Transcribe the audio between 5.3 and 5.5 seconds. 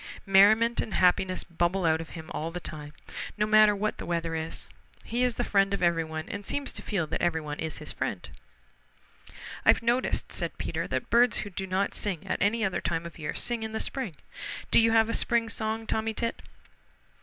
the